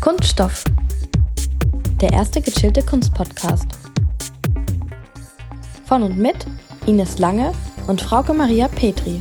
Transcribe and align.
Kunststoff. 0.00 0.64
Der 2.00 2.10
erste 2.14 2.40
gechillte 2.40 2.82
Kunstpodcast. 2.82 3.66
Von 5.84 6.02
und 6.02 6.16
mit 6.16 6.46
Ines 6.86 7.18
Lange 7.18 7.52
und 7.86 8.00
Frauke 8.00 8.32
Maria 8.32 8.68
Petri. 8.68 9.20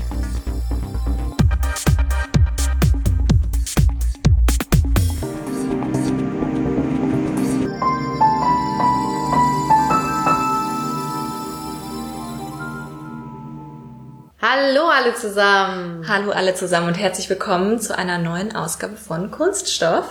Hallo 14.41 14.87
alle 14.87 15.13
zusammen. 15.15 16.07
Hallo 16.07 16.31
alle 16.31 16.53
zusammen 16.55 16.87
und 16.87 16.93
herzlich 16.93 17.29
willkommen 17.29 17.81
zu 17.81 17.97
einer 17.97 18.17
neuen 18.17 18.55
Ausgabe 18.55 18.95
von 18.95 19.29
Kunststoff. 19.29 20.05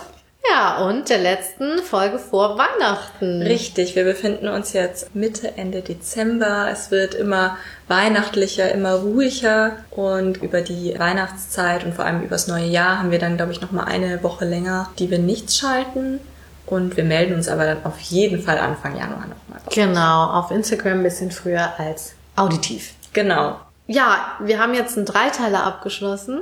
Ja, 0.51 0.77
und 0.85 1.09
der 1.09 1.19
letzten 1.19 1.79
Folge 1.79 2.17
vor 2.17 2.57
Weihnachten. 2.57 3.41
Richtig, 3.41 3.95
wir 3.95 4.03
befinden 4.03 4.47
uns 4.47 4.73
jetzt 4.73 5.13
Mitte, 5.15 5.57
Ende 5.57 5.81
Dezember. 5.81 6.69
Es 6.71 6.91
wird 6.91 7.13
immer 7.13 7.57
weihnachtlicher, 7.87 8.71
immer 8.71 8.93
ruhiger 8.95 9.77
und 9.91 10.41
über 10.41 10.61
die 10.61 10.97
Weihnachtszeit 10.97 11.83
und 11.83 11.93
vor 11.93 12.05
allem 12.05 12.23
übers 12.23 12.47
neue 12.47 12.65
Jahr 12.65 12.99
haben 12.99 13.11
wir 13.11 13.19
dann, 13.19 13.37
glaube 13.37 13.51
ich, 13.51 13.61
noch 13.61 13.71
mal 13.71 13.83
eine 13.83 14.23
Woche 14.23 14.45
länger, 14.45 14.89
die 14.97 15.11
wir 15.11 15.19
nichts 15.19 15.57
schalten. 15.57 16.19
Und 16.65 16.97
wir 16.97 17.03
melden 17.03 17.33
uns 17.33 17.47
aber 17.47 17.65
dann 17.65 17.83
auf 17.83 17.99
jeden 17.99 18.41
Fall 18.41 18.59
Anfang 18.59 18.95
Januar 18.95 19.25
nochmal. 19.27 19.59
Genau, 19.73 20.25
auf 20.25 20.51
Instagram 20.51 20.99
ein 20.99 21.03
bisschen 21.03 21.31
früher 21.31 21.73
als 21.79 22.13
auditiv. 22.35 22.93
Genau. 23.13 23.59
Ja, 23.87 24.37
wir 24.39 24.59
haben 24.59 24.75
jetzt 24.75 24.95
einen 24.97 25.07
Dreiteiler 25.07 25.63
abgeschlossen. 25.63 26.41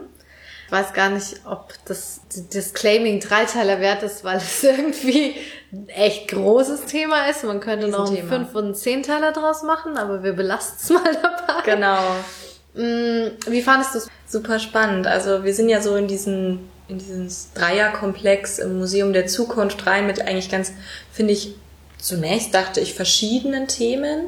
Ich 0.68 0.72
weiß 0.74 0.92
gar 0.92 1.10
nicht, 1.10 1.38
ob 1.46 1.74
das 1.86 2.20
Disclaiming 2.54 3.22
Dreiteiler 3.22 3.80
wert 3.80 4.04
ist, 4.04 4.26
weil 4.26 4.38
es 4.38 4.62
irgendwie 4.64 5.34
ein 5.72 5.88
echt 5.88 6.28
großes 6.28 6.86
Thema 6.86 7.30
ist. 7.30 7.46
Man 7.46 7.62
könnte 7.62 7.88
noch 7.88 8.10
einen 8.12 8.28
Fünf- 8.28 8.54
und 8.54 8.66
einen 8.66 8.76
Zehnteiler 8.76 9.32
draus 9.32 9.64
machen, 9.64 9.98
aber 9.98 10.24
wir 10.24 10.34
belassen 10.34 10.76
es 10.78 10.90
mal 10.90 11.18
dabei. 11.22 11.62
Genau. 11.64 12.02
Mm, 12.74 13.32
Wie 13.50 13.62
fandest 13.62 13.94
du 13.94 13.98
es? 14.00 14.08
Super 14.28 14.60
spannend. 14.60 15.08
Also 15.08 15.46
wir 15.46 15.54
sind 15.54 15.70
ja 15.70 15.82
so 15.82 15.96
in 15.96 16.08
diesen 16.10 16.70
in 16.90 17.00
dieses 17.00 17.54
Dreierkomplex 17.54 18.60
im 18.60 18.78
Museum 18.78 19.14
der 19.14 19.28
Zukunft 19.28 19.86
rein 19.88 20.08
mit 20.08 20.22
eigentlich 20.22 20.50
ganz, 20.50 20.72
finde 21.12 21.34
ich, 21.34 21.56
zunächst 21.98 22.54
dachte 22.54 22.80
ich 22.80 22.94
verschiedenen 22.94 23.68
Themen. 23.68 24.28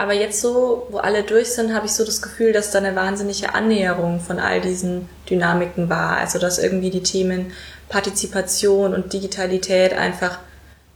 Aber 0.00 0.14
jetzt 0.14 0.40
so, 0.40 0.86
wo 0.88 0.96
alle 0.96 1.24
durch 1.24 1.52
sind, 1.52 1.74
habe 1.74 1.84
ich 1.84 1.92
so 1.92 2.06
das 2.06 2.22
Gefühl, 2.22 2.54
dass 2.54 2.70
da 2.70 2.78
eine 2.78 2.96
wahnsinnige 2.96 3.54
Annäherung 3.54 4.18
von 4.18 4.38
all 4.38 4.62
diesen 4.62 5.10
Dynamiken 5.28 5.90
war. 5.90 6.16
Also 6.16 6.38
dass 6.38 6.58
irgendwie 6.58 6.88
die 6.88 7.02
Themen 7.02 7.52
Partizipation 7.90 8.94
und 8.94 9.12
Digitalität 9.12 9.92
einfach 9.92 10.38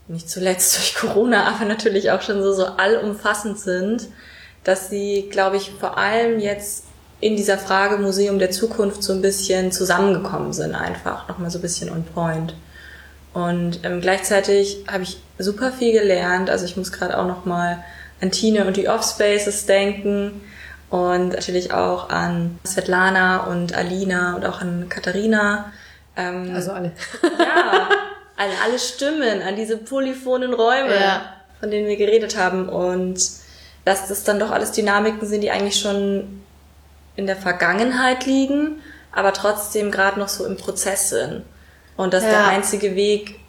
nicht 0.07 0.27
zuletzt 0.27 0.75
durch 0.75 0.95
Corona, 0.95 1.43
aber 1.55 1.65
natürlich 1.65 2.09
auch 2.09 2.23
schon 2.23 2.41
so, 2.41 2.51
so 2.51 2.65
allumfassend 2.65 3.59
sind, 3.59 4.07
dass 4.63 4.89
sie, 4.89 5.27
glaube 5.29 5.57
ich, 5.57 5.69
vor 5.79 5.99
allem 5.99 6.39
jetzt 6.39 6.85
in 7.21 7.35
dieser 7.35 7.59
Frage 7.59 7.97
Museum 7.97 8.39
der 8.39 8.49
Zukunft 8.49 9.03
so 9.03 9.13
ein 9.13 9.21
bisschen 9.21 9.71
zusammengekommen 9.71 10.51
sind 10.51 10.73
einfach, 10.73 11.27
nochmal 11.27 11.51
so 11.51 11.59
ein 11.59 11.61
bisschen 11.61 11.91
on 11.91 12.05
point. 12.05 12.55
Und 13.35 13.81
ähm, 13.83 14.01
gleichzeitig 14.01 14.83
habe 14.91 15.03
ich 15.03 15.19
super 15.37 15.71
viel 15.71 15.91
gelernt. 15.91 16.49
Also 16.49 16.65
ich 16.65 16.75
muss 16.75 16.91
gerade 16.91 17.19
auch 17.19 17.27
nochmal 17.27 17.83
an 18.25 18.31
Tine 18.31 18.65
und 18.65 18.75
die 18.77 18.89
Offspaces 18.89 19.65
denken 19.65 20.41
und 20.89 21.29
natürlich 21.29 21.71
auch 21.73 22.09
an 22.09 22.59
Svetlana 22.65 23.45
und 23.45 23.73
Alina 23.75 24.35
und 24.35 24.45
auch 24.45 24.61
an 24.61 24.87
Katharina. 24.89 25.71
Ähm, 26.17 26.51
Also 26.53 26.71
alle. 26.71 26.91
ja, 27.23 27.89
an 28.37 28.49
alle 28.63 28.79
Stimmen, 28.79 29.41
an 29.41 29.55
diese 29.55 29.77
polyphonen 29.77 30.53
Räume, 30.53 30.95
Ja. 30.95 31.33
von 31.59 31.69
denen 31.71 31.87
wir 31.87 31.97
geredet 31.97 32.37
haben 32.37 32.67
und 32.69 33.19
dass 33.85 34.07
das 34.07 34.23
dann 34.23 34.39
doch 34.39 34.51
alles 34.51 34.71
Dynamiken 34.71 35.27
sind, 35.27 35.41
die 35.41 35.51
eigentlich 35.51 35.79
schon 35.79 36.41
in 37.15 37.27
der 37.27 37.35
Vergangenheit 37.35 38.25
liegen, 38.25 38.81
aber 39.11 39.31
trotzdem 39.33 39.91
gerade 39.91 40.19
noch 40.19 40.27
so 40.29 40.45
im 40.45 40.57
Prozess 40.57 41.09
sind. 41.09 41.43
Und 41.95 42.13
dass 42.13 42.23
Ja. 42.23 42.29
der 42.31 42.47
einzige 42.47 42.95
Weg, 42.95 43.39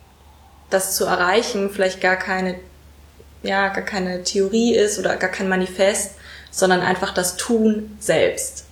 das 0.71 0.95
zu 0.97 1.05
erreichen, 1.05 1.71
vielleicht 1.71 2.01
gar 2.01 2.17
keine, 2.17 2.57
ja, 3.47 3.69
gar 3.69 3.85
keine 3.85 4.23
Theorie 4.23 4.75
ist 4.75 4.99
oder 4.99 5.17
gar 5.17 5.31
kein 5.31 5.49
Manifest, 5.49 6.13
sondern 6.51 6.81
einfach 6.81 7.13
das 7.13 7.37
Tun 7.37 7.97
selbst. 8.01 8.65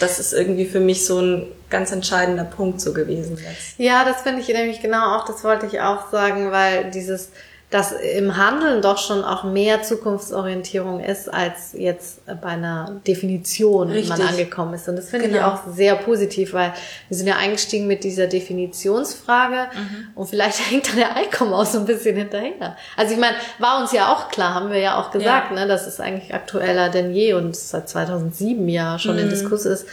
Das 0.00 0.18
ist 0.18 0.32
irgendwie 0.32 0.64
für 0.64 0.80
mich 0.80 1.04
so 1.04 1.20
ein 1.20 1.46
ganz 1.68 1.92
entscheidender 1.92 2.44
Punkt 2.44 2.80
so 2.80 2.92
gewesen 2.92 3.36
jetzt. 3.36 3.78
Ja, 3.78 4.04
das 4.04 4.22
finde 4.22 4.40
ich 4.40 4.48
nämlich 4.48 4.80
genau 4.80 5.16
auch, 5.16 5.24
das 5.24 5.44
wollte 5.44 5.66
ich 5.66 5.80
auch 5.80 6.10
sagen, 6.10 6.50
weil 6.50 6.90
dieses, 6.90 7.30
dass 7.72 7.90
im 7.92 8.36
Handeln 8.36 8.82
doch 8.82 8.98
schon 8.98 9.24
auch 9.24 9.44
mehr 9.44 9.82
Zukunftsorientierung 9.82 11.00
ist, 11.00 11.32
als 11.32 11.72
jetzt 11.72 12.20
bei 12.26 12.48
einer 12.50 13.00
Definition 13.06 13.90
Richtig. 13.90 14.10
man 14.10 14.20
angekommen 14.20 14.74
ist. 14.74 14.88
Und 14.88 14.96
das 14.96 15.08
finde 15.08 15.26
ich 15.26 15.32
Genau. 15.32 15.48
auch 15.48 15.60
sehr 15.74 15.96
positiv, 15.96 16.52
weil 16.52 16.72
wir 17.08 17.16
sind 17.16 17.26
ja 17.26 17.36
eingestiegen 17.36 17.86
mit 17.86 18.04
dieser 18.04 18.26
Definitionsfrage 18.26 19.68
und 20.14 20.26
vielleicht 20.28 20.58
hängt 20.70 20.88
da 20.92 20.96
der 20.96 21.16
Einkommen 21.16 21.52
auch 21.54 21.66
so 21.66 21.78
ein 21.78 21.86
bisschen 21.86 22.16
hinterher. 22.16 22.76
Also 22.96 23.14
ich 23.14 23.18
meine, 23.20 23.36
war 23.58 23.80
uns 23.80 23.92
ja 23.92 24.12
auch 24.12 24.28
klar, 24.28 24.54
haben 24.54 24.70
wir 24.70 24.78
ja 24.78 25.00
auch 25.00 25.10
gesagt, 25.10 25.50
Ja. 25.50 25.56
ne, 25.60 25.66
dass 25.66 25.86
es 25.86 25.98
eigentlich 25.98 26.34
aktueller 26.34 26.90
denn 26.90 27.12
je 27.14 27.32
und 27.34 27.56
seit 27.56 27.88
2007 27.88 28.68
ja 28.68 28.98
schon 28.98 29.18
in 29.18 29.28
Diskurs 29.30 29.64
ist. 29.66 29.86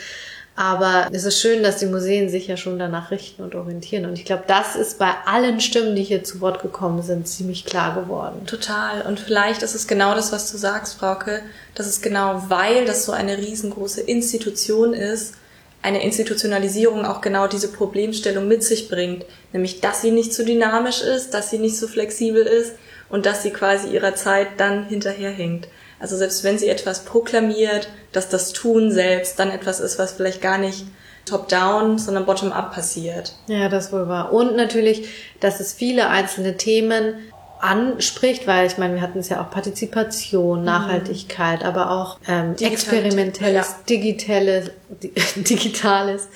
Aber 0.60 1.08
es 1.14 1.24
ist 1.24 1.40
schön, 1.40 1.64
dass 1.64 1.78
die 1.78 1.86
Museen 1.86 2.28
sich 2.28 2.48
ja 2.48 2.58
schon 2.58 2.78
danach 2.78 3.12
richten 3.12 3.44
und 3.44 3.56
orientieren. 3.56 4.06
Und 4.06 4.16
ich 4.16 4.26
glaube, 4.26 4.44
das 4.46 4.76
ist 4.76 5.00
bei 5.00 5.14
allen 5.26 5.62
Stimmen, 5.62 5.96
die 5.96 6.04
hier 6.04 6.26
zu 6.26 6.42
Wort 6.42 6.62
gekommen 6.62 7.02
sind, 7.02 7.30
ziemlich 7.30 7.64
klar 7.64 7.96
geworden. 7.96 8.46
Total. 8.46 9.04
Und 9.04 9.22
vielleicht 9.22 9.64
ist 9.64 9.74
es 9.74 9.88
genau 9.88 10.16
das, 10.16 10.34
was 10.34 10.52
du 10.52 10.58
sagst, 10.58 11.00
Frauke. 11.00 11.44
Das 11.76 11.88
ist 11.88 12.04
genau, 12.04 12.44
weil 12.50 12.84
das 12.84 13.06
so 13.06 13.14
eine 13.14 13.38
riesengroße 13.38 14.02
Institution 14.02 14.92
ist, 14.92 15.36
eine 15.82 16.04
Institutionalisierung 16.04 17.06
auch 17.06 17.22
genau 17.22 17.48
diese 17.48 17.70
Problemstellung 17.70 18.50
mit 18.50 18.62
sich 18.62 18.90
bringt. 18.90 19.24
Nämlich, 19.54 19.80
dass 19.80 20.02
sie 20.02 20.12
nicht 20.12 20.34
so 20.34 20.44
dynamisch 20.44 21.02
ist, 21.02 21.34
dass 21.34 21.52
sie 21.52 21.60
nicht 21.60 21.78
so 21.78 21.88
flexibel 21.88 22.42
ist 22.42 22.74
und 23.08 23.26
dass 23.26 23.44
sie 23.44 23.52
quasi 23.52 23.94
ihrer 23.94 24.16
Zeit 24.16 24.48
dann 24.58 24.90
hinterherhinkt. 24.90 25.70
Also 26.00 26.16
selbst 26.18 26.44
wenn 26.44 26.58
sie 26.58 26.70
etwas 26.70 27.04
proklamiert, 27.06 27.90
dass 28.12 28.30
das 28.30 28.54
Tun 28.54 28.92
selbst 28.92 29.38
dann 29.40 29.52
etwas 29.52 29.80
ist, 29.80 30.00
was 30.00 30.14
vielleicht 30.14 30.42
gar 30.42 30.58
nicht 30.58 30.86
top-down, 31.26 31.98
sondern 32.00 32.26
bottom-up 32.26 32.74
passiert. 32.74 33.34
Ja, 33.48 33.70
das 33.70 33.92
wohl 33.92 34.08
war. 34.08 34.32
Und 34.34 34.56
natürlich, 34.56 35.10
dass 35.40 35.60
es 35.60 35.74
viele 35.74 36.08
einzelne 36.10 36.58
Themen 36.58 37.16
anspricht, 37.60 38.48
weil 38.48 38.68
ich 38.68 38.78
meine, 38.78 38.96
wir 38.96 39.02
hatten 39.02 39.20
es 39.20 39.30
ja 39.30 39.42
auch 39.44 39.52
Partizipation, 39.52 40.64
Nachhaltigkeit, 40.64 41.64
aber 41.64 41.92
auch 41.92 42.18
ähm, 42.28 42.56
Digitalität, 42.56 42.72
experimentelles, 42.74 43.68
ja. 43.68 43.76
digitales, 43.90 44.72
di- 44.90 45.14
digitales. 45.44 46.30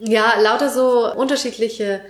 Ja, 0.00 0.34
lauter 0.40 0.68
so 0.68 1.14
unterschiedliche 1.14 2.00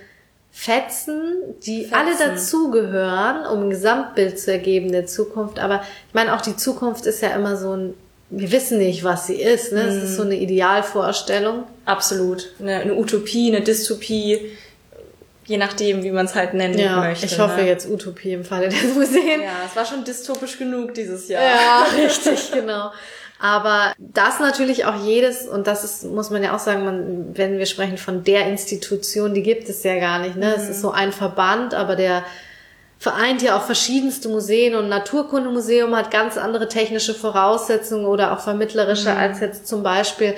Fetzen, 0.55 1.33
die 1.65 1.85
Fetzen. 1.87 1.95
alle 1.95 2.17
dazugehören, 2.17 3.47
um 3.47 3.65
ein 3.65 3.71
Gesamtbild 3.71 4.39
zu 4.39 4.53
ergeben 4.53 4.93
der 4.93 5.07
Zukunft. 5.07 5.59
Aber 5.59 5.83
ich 6.09 6.15
meine, 6.15 6.35
auch 6.37 6.43
die 6.43 6.57
Zukunft 6.57 7.07
ist 7.07 7.23
ja 7.23 7.31
immer 7.31 7.57
so 7.57 7.75
ein, 7.75 7.95
wir 8.29 8.53
wissen 8.53 8.79
nicht, 8.79 9.03
was 9.03 9.27
sie 9.27 9.35
ist. 9.41 9.73
Ne? 9.73 9.81
Es 9.81 10.03
ist 10.05 10.17
so 10.17 10.23
eine 10.23 10.37
Idealvorstellung. 10.37 11.65
Absolut. 11.87 12.53
Eine, 12.61 12.77
eine 12.77 12.95
Utopie, 12.95 13.49
eine 13.55 13.65
Dystopie, 13.65 14.53
je 15.47 15.57
nachdem, 15.59 16.03
wie 16.03 16.11
man 16.11 16.27
es 16.27 16.35
halt 16.35 16.55
nennen 16.55 16.79
Ja, 16.79 16.97
möchte. 17.01 17.27
ich 17.27 17.39
hoffe 17.39 17.63
ne? 17.63 17.67
jetzt 17.69 17.89
Utopie 17.89 18.33
im 18.35 18.45
Falle 18.45 18.69
der 18.69 18.83
Museen. 18.95 19.41
Ja, 19.43 19.65
es 19.67 19.75
war 19.75 19.85
schon 19.87 20.05
dystopisch 20.05 20.59
genug 20.59 20.95
dieses 20.95 21.29
Jahr. 21.29 21.43
Ja, 21.43 21.87
richtig, 22.05 22.53
genau. 22.53 22.91
Aber 23.43 23.93
das 23.99 24.39
natürlich 24.39 24.85
auch 24.85 25.05
jedes, 25.05 25.49
und 25.49 25.67
das 25.67 25.83
ist, 25.83 26.05
muss 26.05 26.31
man 26.31 26.45
ja 26.45 26.55
auch 26.55 26.61
sagen, 26.61 26.85
man, 26.85 27.37
wenn 27.37 27.59
wir 27.59 27.67
sprechen 27.67 27.99
von 27.99 28.23
der 28.23 28.47
Institution, 28.47 29.35
die 29.35 29.43
gibt 29.43 29.69
es 29.69 29.83
ja 29.83 29.99
gar 29.99 30.21
nicht. 30.21 30.37
Ne? 30.37 30.55
Es 30.55 30.69
ist 30.69 30.81
so 30.81 30.93
ein 30.93 31.11
Verband, 31.11 31.75
aber 31.75 31.97
der 31.97 32.23
vereint 33.01 33.43
ja 33.43 33.57
auch 33.57 33.63
verschiedenste 33.65 34.29
Museen 34.29 34.77
und 34.77 34.89
Naturkundemuseum 34.89 35.97
hat 35.97 36.13
ganz 36.13 36.39
andere 36.39 36.69
technische 36.69 37.15
Voraussetzungen 37.15 38.07
oder 38.07 38.33
auch 38.33 38.39
vermittlerische 38.39 39.13
als 39.13 39.41
jetzt 39.41 39.67
zum 39.67 39.83
Beispiel 39.83 40.35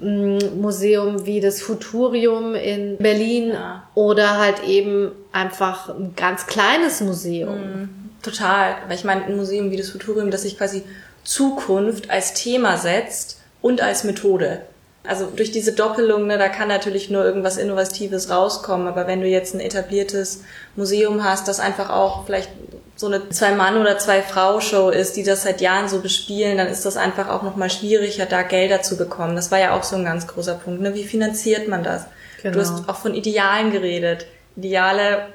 ein 0.00 0.38
Museum 0.58 1.26
wie 1.26 1.40
das 1.40 1.60
Futurium 1.60 2.54
in 2.54 2.96
Berlin 2.96 3.50
Ja. 3.50 3.82
oder 3.94 4.38
halt 4.38 4.64
eben 4.64 5.12
einfach 5.30 5.90
ein 5.90 6.14
ganz 6.16 6.46
kleines 6.46 7.02
Museum. 7.02 7.90
Total. 8.22 8.76
Weil 8.88 8.96
ich 8.96 9.04
meine, 9.04 9.26
ein 9.26 9.36
Museum 9.36 9.70
wie 9.70 9.76
das 9.76 9.90
Futurium, 9.90 10.30
das 10.30 10.42
sich 10.42 10.56
quasi 10.56 10.84
Zukunft 11.26 12.10
als 12.10 12.32
Thema 12.32 12.78
setzt 12.78 13.40
und 13.60 13.82
als 13.82 14.04
Methode. 14.04 14.62
Also 15.04 15.26
durch 15.26 15.52
diese 15.52 15.72
Doppelung, 15.72 16.26
ne, 16.26 16.38
da 16.38 16.48
kann 16.48 16.68
natürlich 16.68 17.10
nur 17.10 17.24
irgendwas 17.24 17.58
Innovatives 17.58 18.30
rauskommen. 18.30 18.88
Aber 18.88 19.06
wenn 19.06 19.20
du 19.20 19.28
jetzt 19.28 19.54
ein 19.54 19.60
etabliertes 19.60 20.42
Museum 20.74 21.22
hast, 21.22 21.46
das 21.48 21.60
einfach 21.60 21.90
auch 21.90 22.26
vielleicht 22.26 22.50
so 22.96 23.06
eine 23.06 23.28
Zwei-Mann- 23.28 23.76
oder 23.76 23.98
Zwei-Frau-Show 23.98 24.90
ist, 24.90 25.16
die 25.16 25.22
das 25.22 25.42
seit 25.42 25.60
Jahren 25.60 25.88
so 25.88 26.00
bespielen, 26.00 26.58
dann 26.58 26.66
ist 26.68 26.86
das 26.86 26.96
einfach 26.96 27.28
auch 27.28 27.42
nochmal 27.42 27.70
schwieriger, 27.70 28.26
da 28.26 28.42
Gelder 28.42 28.82
zu 28.82 28.96
bekommen. 28.96 29.36
Das 29.36 29.50
war 29.50 29.58
ja 29.58 29.76
auch 29.76 29.82
so 29.82 29.96
ein 29.96 30.04
ganz 30.04 30.26
großer 30.26 30.54
Punkt. 30.54 30.80
Ne? 30.80 30.94
Wie 30.94 31.04
finanziert 31.04 31.68
man 31.68 31.84
das? 31.84 32.06
Genau. 32.42 32.54
Du 32.54 32.60
hast 32.60 32.88
auch 32.88 32.96
von 32.96 33.14
Idealen 33.14 33.70
geredet. 33.70 34.26
Ideale 34.56 35.26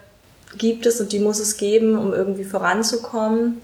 gibt 0.58 0.86
es 0.86 1.00
und 1.00 1.12
die 1.14 1.20
muss 1.20 1.40
es 1.40 1.58
geben, 1.58 1.98
um 1.98 2.14
irgendwie 2.14 2.44
voranzukommen 2.44 3.62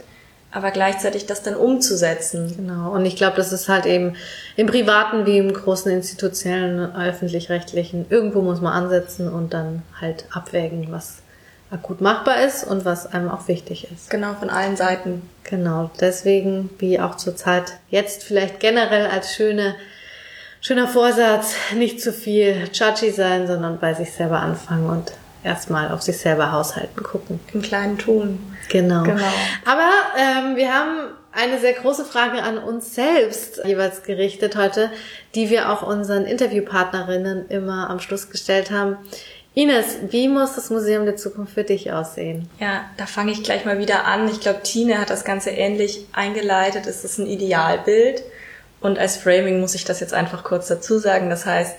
aber 0.51 0.71
gleichzeitig 0.71 1.25
das 1.25 1.44
dann 1.44 1.55
umzusetzen. 1.55 2.53
Genau. 2.55 2.91
Und 2.91 3.05
ich 3.05 3.15
glaube, 3.15 3.38
das 3.38 3.51
ist 3.51 3.67
halt 3.69 3.85
eben 3.85 4.15
im 4.55 4.67
privaten 4.67 5.25
wie 5.25 5.38
im 5.38 5.53
großen 5.53 5.91
institutionellen, 5.91 6.95
öffentlich-rechtlichen, 6.95 8.05
irgendwo 8.09 8.41
muss 8.41 8.61
man 8.61 8.73
ansetzen 8.73 9.31
und 9.31 9.53
dann 9.53 9.83
halt 9.99 10.25
abwägen, 10.31 10.88
was 10.89 11.17
akut 11.69 11.99
machbar 11.99 12.44
ist 12.45 12.63
und 12.63 12.85
was 12.85 13.11
einem 13.11 13.29
auch 13.29 13.47
wichtig 13.47 13.91
ist. 13.91 14.09
Genau, 14.09 14.33
von 14.35 14.49
allen 14.49 14.77
Seiten. 14.77 15.29
Genau. 15.44 15.91
Deswegen, 15.99 16.69
wie 16.79 16.99
auch 16.99 17.15
zur 17.15 17.35
Zeit 17.35 17.73
jetzt 17.89 18.23
vielleicht 18.23 18.59
generell 18.61 19.07
als 19.07 19.33
schöne, 19.35 19.75
schöner 20.61 20.88
Vorsatz, 20.88 21.53
nicht 21.75 22.01
zu 22.01 22.13
viel 22.13 22.69
chachi 22.69 23.11
sein, 23.11 23.47
sondern 23.47 23.79
bei 23.79 23.94
sich 23.94 24.13
selber 24.13 24.39
anfangen 24.39 24.89
und 24.89 25.11
erstmal 25.47 25.91
auf 25.91 26.01
sich 26.01 26.17
selber 26.17 26.51
haushalten 26.51 27.01
gucken. 27.01 27.39
Im 27.53 27.61
kleinen 27.61 27.97
Tun. 27.97 28.39
Genau. 28.69 29.03
genau. 29.03 29.23
Aber 29.65 29.89
ähm, 30.17 30.55
wir 30.57 30.73
haben 30.73 31.09
eine 31.31 31.59
sehr 31.59 31.73
große 31.73 32.03
Frage 32.03 32.44
an 32.44 32.57
uns 32.57 32.94
selbst 32.94 33.61
jeweils 33.63 34.03
gerichtet 34.03 34.55
heute, 34.55 34.91
die 35.35 35.49
wir 35.49 35.71
auch 35.71 35.83
unseren 35.83 36.25
Interviewpartnerinnen 36.25 37.47
immer 37.49 37.89
am 37.89 37.99
Schluss 37.99 38.29
gestellt 38.29 38.71
haben. 38.71 38.97
Ines, 39.53 39.97
wie 40.09 40.27
muss 40.27 40.53
das 40.53 40.69
Museum 40.69 41.05
der 41.05 41.15
Zukunft 41.15 41.53
für 41.53 41.63
dich 41.63 41.91
aussehen? 41.91 42.47
Ja, 42.59 42.85
da 42.97 43.07
fange 43.07 43.31
ich 43.31 43.44
gleich 43.44 43.65
mal 43.65 43.79
wieder 43.79 44.05
an. 44.05 44.27
Ich 44.29 44.39
glaube, 44.39 44.61
Tine 44.61 44.99
hat 44.99 45.09
das 45.09 45.25
Ganze 45.25 45.49
ähnlich 45.49 46.05
eingeleitet. 46.11 46.85
Es 46.85 47.03
ist 47.03 47.17
ein 47.17 47.25
Idealbild. 47.25 48.21
Und 48.81 48.99
als 48.99 49.17
Framing 49.17 49.59
muss 49.59 49.73
ich 49.73 49.83
das 49.83 49.99
jetzt 49.99 50.13
einfach 50.13 50.44
kurz 50.44 50.67
dazu 50.67 50.99
sagen. 50.99 51.31
Das 51.31 51.47
heißt, 51.47 51.75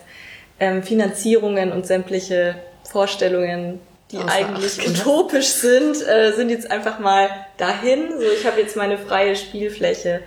ähm, 0.59 0.83
Finanzierungen 0.83 1.71
und 1.71 1.87
sämtliche 1.87 2.57
Vorstellungen, 2.89 3.81
die 4.11 4.19
Außer 4.19 4.31
eigentlich 4.31 4.81
Acht, 4.81 4.89
utopisch 4.89 5.49
sind, 5.49 5.97
äh, 6.07 6.33
sind 6.35 6.49
jetzt 6.49 6.71
einfach 6.71 6.99
mal 6.99 7.29
dahin. 7.59 8.11
So, 8.19 8.25
ich 8.25 8.47
habe 8.47 8.61
jetzt 8.61 8.77
meine 8.77 8.97
freie 8.99 9.37
Spielfläche. 9.37 10.21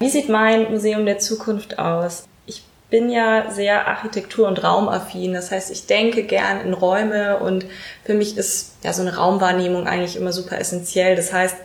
Wie 0.00 0.08
sieht 0.08 0.28
mein 0.28 0.70
Museum 0.70 1.06
der 1.06 1.18
Zukunft 1.18 1.78
aus? 1.78 2.24
Ich 2.46 2.62
bin 2.90 3.10
ja 3.10 3.50
sehr 3.50 3.86
Architektur- 3.86 4.48
und 4.48 4.62
Raumaffin. 4.62 5.34
Das 5.34 5.50
heißt, 5.50 5.70
ich 5.70 5.86
denke 5.86 6.24
gern 6.24 6.60
in 6.62 6.74
Räume 6.74 7.38
und 7.38 7.66
für 8.04 8.14
mich 8.14 8.36
ist 8.36 8.72
ja 8.82 8.92
so 8.92 9.02
eine 9.02 9.16
Raumwahrnehmung 9.16 9.86
eigentlich 9.86 10.16
immer 10.16 10.32
super 10.32 10.58
essentiell. 10.58 11.14
Das 11.14 11.32
heißt, 11.32 11.56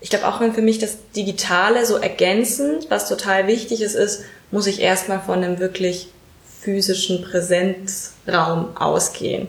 ich 0.00 0.10
glaube, 0.10 0.28
auch 0.28 0.40
wenn 0.40 0.52
für 0.52 0.62
mich 0.62 0.78
das 0.78 0.98
Digitale 1.16 1.86
so 1.86 1.96
ergänzend, 1.96 2.90
was 2.90 3.08
total 3.08 3.46
wichtig 3.46 3.80
ist, 3.80 3.94
ist, 3.94 4.24
muss 4.50 4.66
ich 4.66 4.80
erstmal 4.80 5.20
von 5.20 5.42
einem 5.42 5.58
wirklich 5.58 6.08
physischen 6.60 7.22
Präsenzraum 7.22 8.76
ausgehen. 8.76 9.48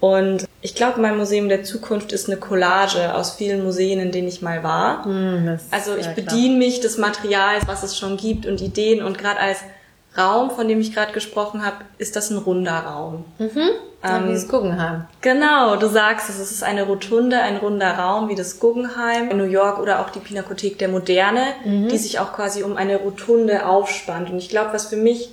Und 0.00 0.46
ich 0.62 0.74
glaube, 0.74 1.00
mein 1.00 1.16
Museum 1.16 1.48
der 1.48 1.62
Zukunft 1.62 2.12
ist 2.12 2.28
eine 2.28 2.38
Collage 2.38 3.14
aus 3.14 3.32
vielen 3.32 3.62
Museen, 3.62 4.00
in 4.00 4.12
denen 4.12 4.28
ich 4.28 4.40
mal 4.40 4.62
war. 4.62 5.06
Mm, 5.06 5.58
also 5.70 5.96
ich 5.96 6.08
bediene 6.08 6.56
mich 6.56 6.80
des 6.80 6.96
Materials, 6.96 7.66
was 7.66 7.82
es 7.82 7.98
schon 7.98 8.16
gibt 8.16 8.46
und 8.46 8.62
Ideen. 8.62 9.02
Und 9.02 9.18
gerade 9.18 9.40
als 9.40 9.58
Raum, 10.16 10.50
von 10.50 10.66
dem 10.66 10.80
ich 10.80 10.94
gerade 10.94 11.12
gesprochen 11.12 11.64
habe, 11.64 11.76
ist 11.98 12.16
das 12.16 12.30
ein 12.30 12.38
runder 12.38 12.78
Raum. 12.78 13.24
Mhm. 13.38 13.70
Ähm, 14.02 14.28
wie 14.28 14.32
das 14.32 14.48
Guggenheim. 14.48 15.04
Genau, 15.20 15.76
du 15.76 15.86
sagst 15.86 16.30
es, 16.30 16.38
es 16.38 16.50
ist 16.50 16.62
eine 16.62 16.84
Rotunde, 16.84 17.38
ein 17.40 17.58
runder 17.58 17.92
Raum 17.92 18.30
wie 18.30 18.34
das 18.34 18.58
Guggenheim 18.58 19.30
in 19.30 19.36
New 19.36 19.44
York 19.44 19.78
oder 19.78 20.00
auch 20.00 20.08
die 20.08 20.20
Pinakothek 20.20 20.78
der 20.78 20.88
Moderne, 20.88 21.42
mhm. 21.64 21.88
die 21.88 21.98
sich 21.98 22.18
auch 22.18 22.32
quasi 22.32 22.62
um 22.62 22.76
eine 22.76 22.96
Rotunde 22.96 23.66
aufspannt. 23.66 24.30
Und 24.30 24.38
ich 24.38 24.48
glaube, 24.48 24.72
was 24.72 24.86
für 24.86 24.96
mich 24.96 25.30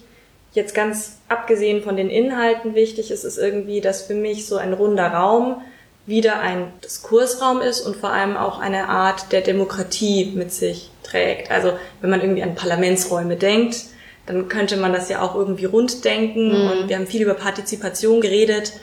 jetzt 0.53 0.73
ganz 0.73 1.17
abgesehen 1.27 1.83
von 1.83 1.97
den 1.97 2.09
Inhalten 2.09 2.75
wichtig 2.75 3.11
ist, 3.11 3.23
ist 3.23 3.37
irgendwie, 3.37 3.81
dass 3.81 4.03
für 4.03 4.15
mich 4.15 4.47
so 4.47 4.57
ein 4.57 4.73
runder 4.73 5.07
Raum 5.07 5.61
wieder 6.05 6.39
ein 6.39 6.71
Diskursraum 6.83 7.61
ist 7.61 7.81
und 7.81 7.97
vor 7.97 8.11
allem 8.11 8.37
auch 8.37 8.59
eine 8.59 8.87
Art 8.87 9.31
der 9.33 9.41
Demokratie 9.41 10.31
mit 10.33 10.51
sich 10.53 10.89
trägt. 11.03 11.51
Also 11.51 11.73
wenn 12.01 12.09
man 12.09 12.21
irgendwie 12.21 12.43
an 12.43 12.55
Parlamentsräume 12.55 13.35
denkt, 13.35 13.77
dann 14.25 14.47
könnte 14.47 14.77
man 14.77 14.93
das 14.93 15.09
ja 15.09 15.21
auch 15.21 15.35
irgendwie 15.35 15.65
rund 15.65 16.05
denken 16.05 16.47
mhm. 16.47 16.71
und 16.71 16.89
wir 16.89 16.95
haben 16.95 17.07
viel 17.07 17.21
über 17.21 17.33
Partizipation 17.33 18.21
geredet. 18.21 18.73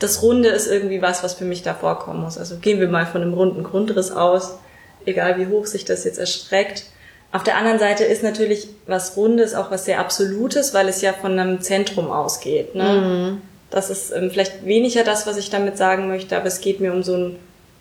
Das 0.00 0.22
Runde 0.22 0.48
ist 0.48 0.66
irgendwie 0.66 1.00
was, 1.00 1.22
was 1.22 1.34
für 1.34 1.44
mich 1.44 1.62
da 1.62 1.74
vorkommen 1.74 2.20
muss. 2.20 2.36
Also 2.36 2.56
gehen 2.56 2.80
wir 2.80 2.88
mal 2.88 3.06
von 3.06 3.22
einem 3.22 3.34
runden 3.34 3.62
Grundriss 3.62 4.10
aus, 4.10 4.58
egal 5.06 5.38
wie 5.38 5.46
hoch 5.46 5.66
sich 5.66 5.84
das 5.84 6.04
jetzt 6.04 6.18
erstreckt. 6.18 6.84
Auf 7.32 7.42
der 7.42 7.56
anderen 7.56 7.78
Seite 7.78 8.04
ist 8.04 8.22
natürlich 8.22 8.68
was 8.86 9.16
Rundes 9.16 9.54
auch 9.54 9.70
was 9.70 9.86
sehr 9.86 9.98
Absolutes, 10.00 10.74
weil 10.74 10.88
es 10.88 11.00
ja 11.00 11.14
von 11.14 11.38
einem 11.38 11.62
Zentrum 11.62 12.10
ausgeht. 12.10 12.74
Ne? 12.74 12.84
Mhm. 12.84 13.42
Das 13.70 13.88
ist 13.88 14.12
ähm, 14.12 14.30
vielleicht 14.30 14.66
weniger 14.66 15.02
das, 15.02 15.26
was 15.26 15.38
ich 15.38 15.48
damit 15.48 15.78
sagen 15.78 16.08
möchte, 16.08 16.36
aber 16.36 16.46
es 16.46 16.60
geht 16.60 16.80
mir 16.80 16.92
um 16.92 17.02
so 17.02 17.14
einen, 17.14 17.36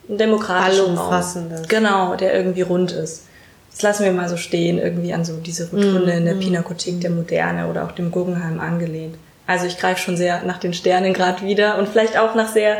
einen 0.08 0.18
demokratischen 0.18 0.98
Raum. 0.98 1.68
Genau, 1.68 2.16
der 2.16 2.34
irgendwie 2.34 2.62
rund 2.62 2.94
ist. 2.94 3.26
Das 3.72 3.82
lassen 3.82 4.06
wir 4.06 4.14
mal 4.14 4.30
so 4.30 4.38
stehen, 4.38 4.80
irgendwie 4.80 5.14
an 5.14 5.26
so 5.26 5.36
diese 5.38 5.70
Rotunde 5.70 6.14
mhm. 6.14 6.18
in 6.18 6.26
der 6.26 6.34
Pinakothek 6.36 7.02
der 7.02 7.10
Moderne 7.10 7.68
oder 7.68 7.86
auch 7.86 7.92
dem 7.92 8.10
Guggenheim 8.10 8.62
angelehnt. 8.62 9.16
Also 9.48 9.66
ich 9.66 9.78
greife 9.78 10.02
schon 10.02 10.16
sehr 10.16 10.44
nach 10.44 10.60
den 10.60 10.74
Sternen 10.74 11.14
gerade 11.14 11.46
wieder 11.46 11.78
und 11.78 11.90
vielleicht 11.90 12.18
auch 12.18 12.36
nach 12.36 12.48
sehr 12.48 12.78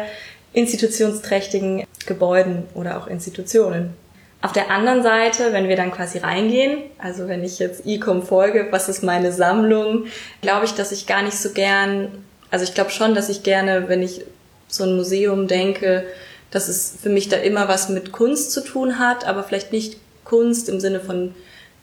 institutionsträchtigen 0.54 1.86
Gebäuden 2.06 2.64
oder 2.76 2.98
auch 2.98 3.08
Institutionen. 3.08 3.94
Auf 4.44 4.54
der 4.54 4.72
anderen 4.72 5.04
Seite, 5.04 5.54
wenn 5.54 5.68
wir 5.68 5.76
dann 5.76 5.92
quasi 5.92 6.18
reingehen, 6.18 6.80
also 6.98 7.28
wenn 7.28 7.44
ich 7.44 7.60
jetzt 7.60 7.86
Ecom 7.86 8.24
folge, 8.24 8.68
was 8.72 8.90
ist 8.90 9.04
meine 9.04 9.32
Sammlung, 9.32 10.06
glaube 10.42 10.66
ich, 10.66 10.74
dass 10.74 10.92
ich 10.92 11.06
gar 11.06 11.22
nicht 11.22 11.38
so 11.38 11.52
gern, 11.52 12.24
also 12.50 12.64
ich 12.64 12.74
glaube 12.74 12.90
schon, 12.90 13.14
dass 13.14 13.30
ich 13.30 13.44
gerne, 13.44 13.88
wenn 13.88 14.02
ich 14.02 14.26
so 14.68 14.84
ein 14.84 14.96
Museum 14.96 15.48
denke, 15.48 16.06
dass 16.50 16.70
es 16.70 16.98
für 17.02 17.10
mich 17.10 17.30
da 17.30 17.38
immer 17.38 17.68
was 17.68 17.90
mit 17.90 18.12
Kunst 18.12 18.52
zu 18.52 18.62
tun 18.64 18.98
hat, 18.98 19.28
aber 19.28 19.44
vielleicht 19.44 19.72
nicht 19.72 19.98
Kunst 20.26 20.70
im 20.70 20.80
Sinne 20.80 21.00
von 21.00 21.36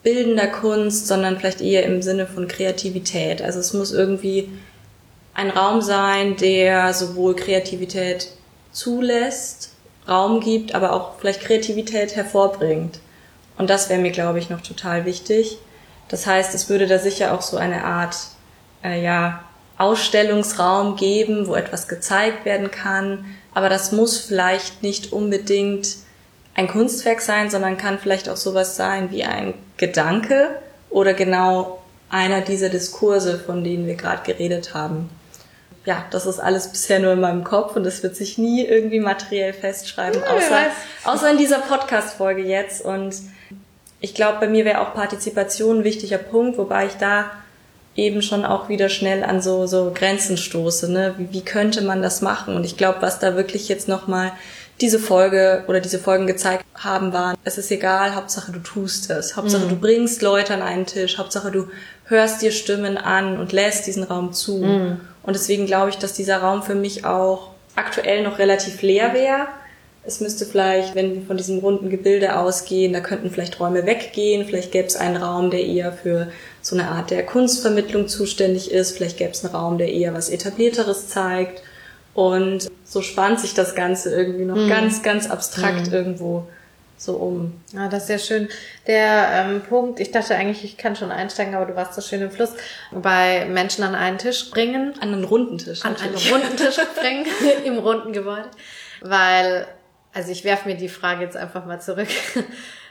bildender 0.02 0.49
Kunst, 0.49 1.06
sondern 1.06 1.38
vielleicht 1.38 1.61
eher 1.61 1.84
im 1.84 2.02
Sinne 2.02 2.26
von 2.26 2.49
Kreativität. 2.49 3.40
Also 3.40 3.61
es 3.61 3.72
muss 3.72 3.93
irgendwie 3.93 4.49
ein 5.34 5.50
Raum 5.50 5.81
sein, 5.81 6.37
der 6.37 6.93
sowohl 6.93 7.37
Kreativität 7.37 8.28
zulässt, 8.72 9.68
Raum 10.08 10.40
gibt, 10.40 10.75
aber 10.75 10.93
auch 10.93 11.19
vielleicht 11.19 11.43
Kreativität 11.43 12.16
hervorbringt. 12.16 13.00
Und 13.56 13.69
das 13.70 13.88
wäre 13.88 14.00
mir, 14.00 14.12
glaube 14.12 14.38
ich, 14.38 14.50
noch 14.50 14.60
total 14.60 15.05
wichtig. 15.05 15.58
Das 16.08 16.26
heißt, 16.26 16.55
es 16.55 16.69
würde 16.69 16.87
da 16.87 16.99
sicher 16.99 17.34
auch 17.34 17.43
so 17.43 17.56
eine 17.56 17.84
Art, 17.84 18.16
äh, 18.82 19.02
ja, 19.02 19.44
Ausstellungsraum 19.76 20.97
geben, 20.97 21.47
wo 21.47 21.54
etwas 21.54 21.87
gezeigt 21.87 22.44
werden 22.44 22.71
kann. 22.71 23.25
Aber 23.54 23.68
das 23.68 23.92
muss 23.92 24.18
vielleicht 24.18 24.83
nicht 24.83 25.12
unbedingt 25.12 25.97
ein 26.54 26.66
Kunstwerk 26.66 27.21
sein, 27.21 27.50
sondern 27.50 27.76
kann 27.76 27.99
vielleicht 27.99 28.28
auch 28.28 28.37
sowas 28.37 28.76
sein 28.76 29.12
wie 29.12 29.25
ein 29.25 29.54
Gedanke 29.76 30.49
oder 30.90 31.14
genau 31.14 31.80
einer 32.11 32.40
dieser 32.40 32.71
Diskurse, 32.71 33.38
von 33.38 33.62
denen 33.62 33.87
wir 33.87 33.94
gerade 33.94 34.23
geredet 34.25 34.75
haben 34.75 35.11
ja, 35.88 36.04
das 36.11 36.26
ist 36.26 36.38
alles 36.38 36.68
bisher 36.68 36.99
nur 36.99 37.14
in 37.14 37.21
meinem 37.21 37.45
Kopf 37.45 37.75
und 37.75 37.83
das 37.83 38.02
wird 38.02 38.14
sich 38.14 38.37
nie 38.37 38.62
irgendwie 38.62 39.00
materiell 39.00 39.54
festschreiben, 39.54 40.23
außer, 40.23 40.66
außer 41.04 41.30
in 41.30 41.38
dieser 41.38 41.61
Podcast-Folge 41.61 42.42
jetzt. 42.42 42.85
Und 42.85 43.14
ich 43.99 44.14
glaube, 44.14 44.37
bei 44.40 44.49
mir 44.49 44.66
wäre 44.66 44.83
auch 44.83 44.92
Partizipation 44.92 45.78
ein 45.78 45.85
wichtiger 45.85 46.18
Punkt, 46.18 46.59
wobei 46.59 46.88
ich 46.88 46.99
da 47.00 47.30
eben 47.97 48.21
schon 48.21 48.45
auch 48.45 48.68
wieder 48.68 48.90
schnell 48.90 49.25
an 49.25 49.40
so, 49.40 49.66
so 49.66 49.90
Grenzen 49.95 50.37
stoße. 50.37 50.92
Ne? 50.92 51.14
Wie, 51.16 51.33
wie 51.33 51.40
könnte 51.42 51.80
man 51.80 52.02
das 52.02 52.21
machen? 52.21 52.54
Und 52.54 52.64
ich 52.64 52.76
glaube, 52.76 53.00
was 53.00 53.18
da 53.18 53.35
wirklich 53.35 53.71
jetzt 53.71 53.88
nochmal 53.88 54.33
diese 54.83 54.99
Folge 54.99 55.64
oder 55.68 55.80
diese 55.80 55.99
Folgen 55.99 56.26
gezeigt 56.26 56.66
haben, 56.75 57.14
waren, 57.14 57.35
es 57.45 57.57
ist 57.57 57.71
egal, 57.71 58.14
Hauptsache 58.14 58.52
du 58.52 58.59
tust 58.59 59.11
es. 59.11 59.38
Hauptsache 59.38 59.64
mhm. 59.64 59.71
du 59.71 59.76
bringst 59.76 60.21
Leute 60.21 60.52
an 60.52 60.61
einen 60.61 60.85
Tisch. 60.85 61.16
Hauptsache 61.16 61.50
du 61.50 61.68
hörst 62.04 62.42
dir 62.42 62.52
Stimmen 62.52 62.99
an 62.99 63.40
und 63.40 63.52
lässt 63.52 63.87
diesen 63.87 64.04
Raum 64.04 64.35
zu. 64.35 64.59
Mhm. 64.59 65.00
Und 65.28 65.35
deswegen 65.35 65.66
glaube 65.66 65.90
ich, 65.90 65.99
dass 65.99 66.14
dieser 66.14 66.38
Raum 66.38 66.62
für 66.62 66.75
mich 66.75 67.04
auch 67.04 67.50
aktuell 67.75 68.23
noch 68.23 68.38
relativ 68.38 68.80
leer 68.80 69.12
wäre. 69.12 69.47
Es 70.02 70.23
müsste 70.23 70.47
vielleicht, 70.47 70.94
wenn 70.94 71.16
wir 71.16 71.20
von 71.20 71.37
diesem 71.37 71.58
runden 71.58 71.90
Gebilde 71.90 72.38
ausgehen, 72.38 72.94
da 72.94 73.00
könnten 73.00 73.30
vielleicht 73.30 73.61
Räume 73.61 73.85
weggehen. 73.85 74.47
Vielleicht 74.47 74.73
gäbe 74.73 74.87
es 74.87 74.97
einen 74.97 75.18
Raum, 75.18 75.50
der 75.50 75.66
eher 75.66 75.92
für 75.92 76.28
so 76.62 76.75
eine 76.75 76.88
Art 76.88 77.11
der 77.11 77.26
Kunstvermittlung 77.26 78.08
zuständig 78.08 78.70
ist. 78.70 78.97
Vielleicht 78.97 79.18
gäbe 79.18 79.32
es 79.32 79.44
einen 79.44 79.54
Raum, 79.54 79.76
der 79.76 79.92
eher 79.92 80.14
was 80.14 80.30
Etablierteres 80.30 81.08
zeigt. 81.08 81.62
Und 82.14 82.70
so 82.85 83.02
spannt 83.02 83.38
sich 83.38 83.52
das 83.52 83.75
Ganze 83.75 84.11
irgendwie 84.11 84.47
noch 84.47 84.56
mhm. 84.56 84.70
ganz, 84.70 85.02
ganz 85.02 85.28
abstrakt 85.28 85.88
mhm. 85.88 85.92
irgendwo 85.92 86.47
so 86.99 87.14
um. 87.14 87.61
Ja, 87.73 87.88
das 87.88 88.02
ist 88.02 88.07
sehr 88.09 88.19
schön. 88.19 88.49
Der 88.87 89.28
ähm, 89.33 89.62
Punkt, 89.62 90.00
ich 90.00 90.11
dachte 90.11 90.35
eigentlich, 90.35 90.64
ich 90.64 90.76
kann 90.76 90.97
schon 90.97 91.11
einsteigen, 91.11 91.55
aber 91.55 91.67
du 91.67 91.76
warst 91.76 91.95
so 91.95 92.02
schön 92.02 92.21
im 92.21 92.31
Fluss, 92.31 92.50
bei 92.90 93.47
Menschen 93.47 93.85
an 93.85 93.95
einen 93.95 94.19
Tisch 94.19 94.50
bringen. 94.50 94.95
An 95.00 95.14
einen 95.14 95.25
runden 95.25 95.59
Tisch. 95.59 95.85
An 95.85 95.97
einen 95.97 96.17
runden 96.17 96.57
Tisch 96.57 96.76
bringen, 97.00 97.26
im 97.64 97.78
runden 97.78 98.12
Gebäude. 98.12 98.50
Weil, 99.00 99.67
also 100.12 100.33
ich 100.33 100.45
werfe 100.45 100.69
mir 100.69 100.76
die 100.76 100.88
Frage 100.88 101.23
jetzt 101.25 101.37
einfach 101.37 101.64
mal 101.64 101.81
zurück. 101.81 102.09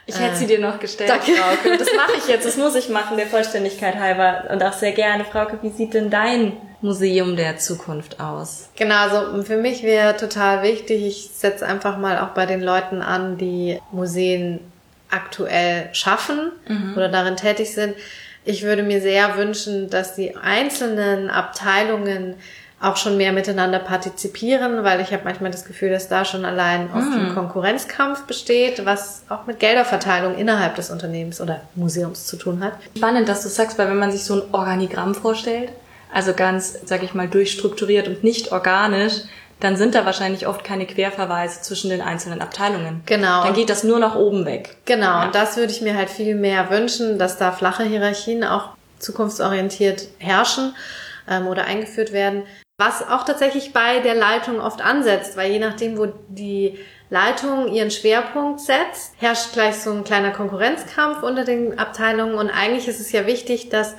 Ich 0.08 0.18
hätte 0.18 0.36
sie 0.36 0.46
dir 0.46 0.58
noch 0.58 0.80
gestellt, 0.80 1.10
Danke. 1.10 1.32
Frauke. 1.32 1.76
Das 1.76 1.88
mache 1.94 2.12
ich 2.16 2.28
jetzt, 2.28 2.46
das 2.46 2.56
muss 2.56 2.74
ich 2.74 2.88
machen, 2.88 3.18
der 3.18 3.26
Vollständigkeit 3.26 3.96
halber. 3.96 4.44
Und 4.50 4.62
auch 4.62 4.72
sehr 4.72 4.92
gerne, 4.92 5.22
Frauke, 5.26 5.58
wie 5.60 5.68
sieht 5.68 5.92
denn 5.92 6.08
dein 6.08 6.54
Museum 6.80 7.36
der 7.36 7.58
Zukunft 7.58 8.18
aus? 8.18 8.70
Genau, 8.76 8.94
also 8.94 9.42
für 9.42 9.58
mich 9.58 9.82
wäre 9.82 10.16
total 10.16 10.62
wichtig, 10.62 11.04
ich 11.04 11.30
setze 11.34 11.66
einfach 11.66 11.98
mal 11.98 12.20
auch 12.20 12.30
bei 12.30 12.46
den 12.46 12.62
Leuten 12.62 13.02
an, 13.02 13.36
die 13.36 13.78
Museen 13.92 14.60
aktuell 15.10 15.90
schaffen 15.92 16.52
mhm. 16.66 16.94
oder 16.96 17.10
darin 17.10 17.36
tätig 17.36 17.74
sind. 17.74 17.94
Ich 18.46 18.62
würde 18.62 18.82
mir 18.82 19.02
sehr 19.02 19.36
wünschen, 19.36 19.90
dass 19.90 20.14
die 20.14 20.36
einzelnen 20.36 21.28
Abteilungen 21.28 22.36
auch 22.80 22.96
schon 22.96 23.16
mehr 23.16 23.32
miteinander 23.32 23.80
partizipieren, 23.80 24.84
weil 24.84 25.00
ich 25.00 25.12
habe 25.12 25.24
manchmal 25.24 25.50
das 25.50 25.64
Gefühl, 25.64 25.90
dass 25.90 26.08
da 26.08 26.24
schon 26.24 26.44
allein 26.44 26.88
oft 26.94 27.12
ein 27.12 27.28
hm. 27.28 27.34
Konkurrenzkampf 27.34 28.22
besteht, 28.22 28.84
was 28.84 29.24
auch 29.28 29.46
mit 29.46 29.58
Gelderverteilung 29.58 30.36
innerhalb 30.36 30.76
des 30.76 30.90
Unternehmens 30.90 31.40
oder 31.40 31.60
Museums 31.74 32.26
zu 32.26 32.36
tun 32.36 32.62
hat. 32.62 32.74
Spannend, 32.96 33.28
dass 33.28 33.42
du 33.42 33.48
sagst, 33.48 33.78
weil 33.78 33.88
wenn 33.88 33.98
man 33.98 34.12
sich 34.12 34.22
so 34.22 34.34
ein 34.34 34.42
Organigramm 34.52 35.16
vorstellt, 35.16 35.70
also 36.12 36.32
ganz, 36.34 36.78
sag 36.84 37.02
ich 37.02 37.14
mal, 37.14 37.28
durchstrukturiert 37.28 38.06
und 38.06 38.22
nicht 38.22 38.52
organisch, 38.52 39.22
dann 39.60 39.76
sind 39.76 39.96
da 39.96 40.06
wahrscheinlich 40.06 40.46
oft 40.46 40.62
keine 40.62 40.86
Querverweise 40.86 41.62
zwischen 41.62 41.90
den 41.90 42.00
einzelnen 42.00 42.40
Abteilungen. 42.40 43.02
Genau. 43.06 43.42
Dann 43.42 43.54
geht 43.54 43.70
das 43.70 43.82
nur 43.82 43.98
nach 43.98 44.14
oben 44.14 44.46
weg. 44.46 44.76
Genau, 44.84 45.06
ja. 45.06 45.24
und 45.24 45.34
das 45.34 45.56
würde 45.56 45.72
ich 45.72 45.80
mir 45.80 45.96
halt 45.96 46.10
viel 46.10 46.36
mehr 46.36 46.70
wünschen, 46.70 47.18
dass 47.18 47.38
da 47.38 47.50
flache 47.50 47.82
Hierarchien 47.82 48.44
auch 48.44 48.70
zukunftsorientiert 49.00 50.06
herrschen 50.18 50.74
ähm, 51.28 51.48
oder 51.48 51.64
eingeführt 51.64 52.12
werden. 52.12 52.44
Was 52.80 53.02
auch 53.02 53.24
tatsächlich 53.24 53.72
bei 53.72 53.98
der 53.98 54.14
Leitung 54.14 54.60
oft 54.60 54.80
ansetzt, 54.80 55.36
weil 55.36 55.50
je 55.50 55.58
nachdem, 55.58 55.98
wo 55.98 56.06
die 56.28 56.78
Leitung 57.10 57.66
ihren 57.72 57.90
Schwerpunkt 57.90 58.60
setzt, 58.60 59.14
herrscht 59.18 59.52
gleich 59.52 59.74
so 59.74 59.90
ein 59.90 60.04
kleiner 60.04 60.30
Konkurrenzkampf 60.30 61.24
unter 61.24 61.44
den 61.44 61.76
Abteilungen. 61.76 62.36
Und 62.36 62.50
eigentlich 62.50 62.86
ist 62.86 63.00
es 63.00 63.10
ja 63.10 63.26
wichtig, 63.26 63.68
dass 63.68 63.96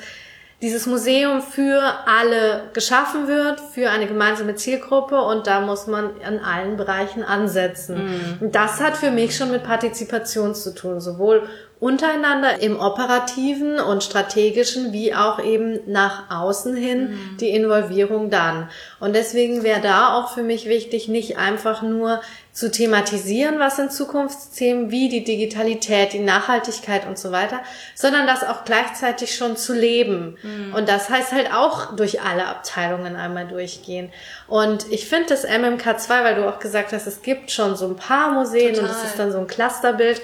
dieses 0.62 0.88
Museum 0.88 1.42
für 1.42 1.82
alle 2.06 2.63
geschaffen 2.74 3.28
wird, 3.28 3.62
für 3.62 3.89
eine 3.89 4.08
gemeinsame 4.08 4.56
Zielgruppe 4.56 5.22
und 5.22 5.48
da 5.48 5.62
muss 5.62 5.88
man 5.88 6.12
an 6.25 6.39
allen 6.39 6.75
Bereichen 6.75 7.24
ansetzen. 7.24 8.38
Mhm. 8.42 8.51
Das 8.51 8.82
hat 8.82 8.98
für 8.98 9.10
mich 9.12 9.38
schon 9.38 9.51
mit 9.51 9.63
Partizipation 9.63 10.54
zu 10.54 10.75
tun, 10.75 11.00
sowohl 11.00 11.48
untereinander 11.80 12.62
im 12.62 12.78
operativen 12.78 13.80
und 13.80 14.04
strategischen 14.04 14.92
wie 14.92 15.16
auch 15.16 15.42
eben 15.42 15.80
nach 15.88 16.30
außen 16.30 16.75
hin 16.75 17.12
mhm. 17.12 17.38
die 17.39 17.51
Involvierung 17.51 18.30
dann. 18.30 18.70
Und 19.00 19.16
deswegen 19.16 19.63
wäre 19.63 19.80
da 19.80 20.13
auch 20.13 20.34
für 20.34 20.44
mich 20.44 20.68
wichtig, 20.68 21.08
nicht 21.08 21.38
einfach 21.38 21.82
nur 21.82 22.20
zu 22.60 22.70
thematisieren, 22.70 23.58
was 23.58 23.78
sind 23.78 23.94
Zukunftsthemen 23.94 24.92
wie 24.92 25.08
die 25.08 25.24
Digitalität, 25.24 26.12
die 26.12 26.20
Nachhaltigkeit 26.20 27.08
und 27.08 27.18
so 27.18 27.32
weiter, 27.32 27.62
sondern 27.96 28.28
das 28.28 28.44
auch 28.44 28.66
gleichzeitig 28.66 29.34
schon 29.34 29.56
zu 29.56 29.74
leben. 29.74 30.38
Mhm. 30.44 30.74
Und 30.74 30.89
das 30.89 31.10
heißt 31.10 31.32
halt 31.32 31.54
auch 31.54 31.96
durch 31.96 32.22
alle 32.22 32.46
Abteilungen 32.48 33.16
einmal 33.16 33.48
durchgehen. 33.48 34.12
Und 34.50 34.92
ich 34.92 35.08
finde 35.08 35.28
das 35.30 35.48
MMK2, 35.48 36.10
weil 36.10 36.36
du 36.36 36.50
auch 36.50 36.60
gesagt 36.60 36.92
hast, 36.92 37.08
es 37.08 37.22
gibt 37.22 37.50
schon 37.50 37.78
so 37.78 37.88
ein 37.88 37.96
paar 37.96 38.32
Museen 38.32 38.74
Total. 38.74 38.89
und 38.89 38.96
es 38.98 39.04
ist 39.06 39.18
dann 39.18 39.32
so 39.32 39.38
ein 39.39 39.48
Clusterbild. 39.48 40.22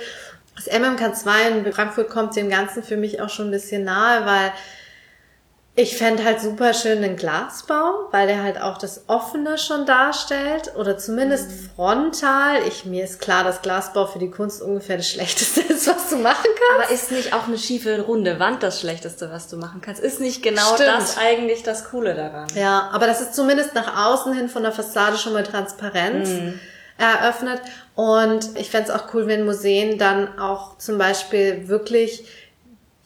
Das 0.57 0.69
MMK2 0.69 1.65
in 1.65 1.71
Frankfurt 1.71 2.09
kommt 2.09 2.35
dem 2.35 2.49
Ganzen 2.49 2.83
für 2.83 2.97
mich 2.97 3.21
auch 3.21 3.29
schon 3.29 3.47
ein 3.47 3.51
bisschen 3.51 3.85
nahe, 3.85 4.25
weil 4.25 4.51
ich 5.77 5.97
fände 5.97 6.23
halt 6.23 6.39
super 6.39 6.73
schön 6.73 7.01
den 7.01 7.17
Glasbau, 7.17 8.07
weil 8.11 8.27
der 8.27 8.41
halt 8.41 8.61
auch 8.61 8.77
das 8.77 9.03
Offene 9.07 9.57
schon 9.57 9.85
darstellt 9.85 10.73
oder 10.77 10.97
zumindest 10.97 11.49
mhm. 11.49 11.69
frontal. 11.75 12.65
Ich, 12.65 12.85
mir 12.85 13.03
ist 13.03 13.19
klar, 13.19 13.43
dass 13.43 13.61
Glasbau 13.61 14.05
für 14.05 14.19
die 14.19 14.31
Kunst 14.31 14.61
ungefähr 14.61 14.95
das 14.95 15.09
Schlechteste 15.11 15.61
ist, 15.61 15.87
was 15.87 16.09
du 16.09 16.15
machen 16.15 16.45
kannst. 16.45 16.85
Aber 16.85 16.93
ist 16.93 17.11
nicht 17.11 17.33
auch 17.33 17.47
eine 17.47 17.57
schiefe 17.57 17.99
runde 17.99 18.39
Wand 18.39 18.63
das 18.63 18.79
Schlechteste, 18.79 19.29
was 19.31 19.49
du 19.49 19.57
machen 19.57 19.81
kannst? 19.81 20.01
Ist 20.01 20.21
nicht 20.21 20.41
genau 20.41 20.75
Stimmt. 20.75 20.89
das 20.89 21.17
eigentlich 21.17 21.63
das 21.63 21.89
Coole 21.89 22.15
daran? 22.15 22.47
Ja, 22.55 22.89
aber 22.93 23.05
das 23.05 23.19
ist 23.19 23.35
zumindest 23.35 23.75
nach 23.75 24.07
außen 24.07 24.33
hin 24.33 24.47
von 24.47 24.63
der 24.63 24.71
Fassade 24.71 25.17
schon 25.17 25.33
mal 25.33 25.43
Transparenz. 25.43 26.29
Mhm 26.29 26.59
eröffnet. 26.97 27.61
Und 27.93 28.57
ich 28.57 28.69
fände 28.69 28.89
es 28.89 28.95
auch 28.95 29.13
cool, 29.13 29.27
wenn 29.27 29.45
Museen 29.45 29.97
dann 29.97 30.39
auch 30.39 30.77
zum 30.77 30.97
Beispiel 30.97 31.67
wirklich 31.67 32.25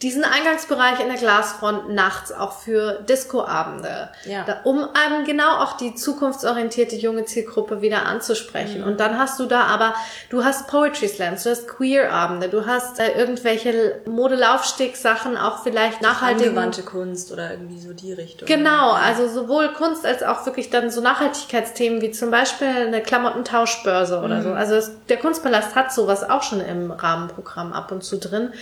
diesen 0.02 0.24
Eingangsbereich 0.24 0.98
in 1.00 1.08
der 1.08 1.18
Glasfront 1.18 1.90
nachts 1.90 2.32
auch 2.32 2.52
für 2.52 3.02
Discoabende, 3.02 4.08
ja. 4.24 4.44
Da, 4.44 4.60
um 4.64 4.78
ähm, 4.78 5.24
genau 5.26 5.58
auch 5.58 5.76
die 5.76 5.94
zukunftsorientierte 5.94 6.96
junge 6.96 7.26
Zielgruppe 7.26 7.82
wieder 7.82 8.06
anzusprechen. 8.06 8.80
Mhm. 8.80 8.86
Und 8.86 9.00
dann 9.00 9.18
hast 9.18 9.38
du 9.38 9.44
da 9.44 9.64
aber, 9.64 9.94
du 10.30 10.42
hast 10.42 10.68
Poetry 10.68 11.06
Slams, 11.06 11.42
du 11.42 11.50
hast 11.50 11.68
Queer-Abende, 11.68 12.48
du 12.48 12.64
hast 12.64 12.98
äh, 12.98 13.12
irgendwelche 13.12 14.00
Modelaufstieg-Sachen, 14.06 15.36
auch 15.36 15.62
vielleicht 15.62 16.00
nachhaltige... 16.00 16.48
Angewandte 16.48 16.82
Kunst 16.82 17.30
oder 17.30 17.50
irgendwie 17.50 17.78
so 17.78 17.92
die 17.92 18.14
Richtung. 18.14 18.48
Genau, 18.48 18.92
also 18.92 19.28
sowohl 19.28 19.68
Kunst 19.74 20.06
als 20.06 20.22
auch 20.22 20.46
wirklich 20.46 20.70
dann 20.70 20.90
so 20.90 21.02
Nachhaltigkeitsthemen 21.02 22.00
wie 22.00 22.10
zum 22.10 22.30
Beispiel 22.30 22.68
eine 22.68 23.02
Klamottentauschbörse 23.02 24.20
oder 24.20 24.36
mhm. 24.36 24.42
so. 24.42 24.52
Also 24.52 24.76
es, 24.76 24.92
der 25.10 25.18
Kunstpalast 25.18 25.74
hat 25.74 25.92
sowas 25.92 26.28
auch 26.28 26.42
schon 26.42 26.62
im 26.62 26.90
Rahmenprogramm 26.90 27.74
ab 27.74 27.92
und 27.92 28.02
zu 28.02 28.16
drin 28.16 28.54